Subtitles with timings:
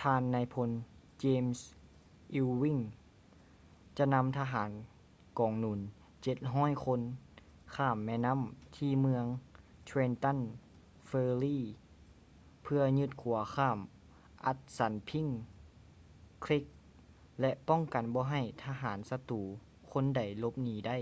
[0.00, 0.70] ທ່ານນາຍພົນ
[1.18, 4.70] ເຈມສ໌ ອີວວິ້ງ james ewing ຈະນຳທະຫານ
[5.38, 5.78] ກອງໜູນ
[6.32, 7.00] 700 ຄົນ
[7.76, 8.40] ຂ້າມແມ່ນໍ້າ
[8.76, 9.24] ທີ່ເມືອງ
[9.86, 10.38] ເທຼນຕັນ
[11.06, 13.78] ເຟີຣີ່ trenton ferry ເພື່ອຢຶດຂົວຂ້າມ
[14.46, 15.26] ອັດສັນພິ້ງ
[16.44, 16.66] ຄຼີກ assunpink creek
[17.40, 19.40] ແລະ ປ້ອງກັນບໍ່ໃຫ້ທະຫານສັດຕູ
[19.92, 20.98] ຄົນໃດຫຼົບໜີໄດ້